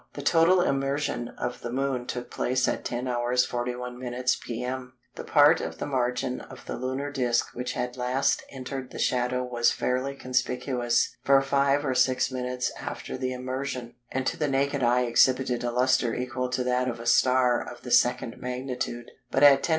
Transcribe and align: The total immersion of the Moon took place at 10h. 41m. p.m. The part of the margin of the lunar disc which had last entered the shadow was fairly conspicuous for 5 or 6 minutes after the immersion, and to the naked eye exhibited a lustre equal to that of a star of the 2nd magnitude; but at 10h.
The 0.15 0.23
total 0.23 0.61
immersion 0.61 1.27
of 1.37 1.61
the 1.61 1.71
Moon 1.71 2.07
took 2.07 2.31
place 2.31 2.67
at 2.67 2.83
10h. 2.83 3.05
41m. 3.47 4.39
p.m. 4.41 4.93
The 5.13 5.23
part 5.23 5.61
of 5.61 5.77
the 5.77 5.85
margin 5.85 6.41
of 6.41 6.65
the 6.65 6.75
lunar 6.75 7.11
disc 7.11 7.49
which 7.53 7.73
had 7.73 7.95
last 7.97 8.41
entered 8.49 8.89
the 8.89 8.97
shadow 8.97 9.43
was 9.43 9.69
fairly 9.71 10.15
conspicuous 10.15 11.15
for 11.23 11.39
5 11.39 11.85
or 11.85 11.93
6 11.93 12.31
minutes 12.31 12.71
after 12.81 13.15
the 13.15 13.31
immersion, 13.31 13.93
and 14.11 14.25
to 14.25 14.37
the 14.37 14.47
naked 14.47 14.81
eye 14.81 15.01
exhibited 15.03 15.63
a 15.63 15.69
lustre 15.69 16.15
equal 16.15 16.49
to 16.49 16.63
that 16.63 16.87
of 16.87 16.99
a 16.99 17.05
star 17.05 17.61
of 17.63 17.83
the 17.83 17.91
2nd 17.91 18.37
magnitude; 18.39 19.11
but 19.29 19.43
at 19.43 19.61
10h. 19.61 19.69